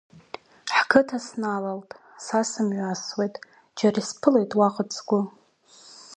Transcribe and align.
Ҳқыҭа 0.75 1.19
сналалт, 1.25 1.89
са 2.25 2.41
сымҩасуеит, 2.49 3.35
џьара 3.77 3.99
исԥылеит 4.01 4.51
уаҟа 4.59 4.83
ацгәы. 4.87 5.21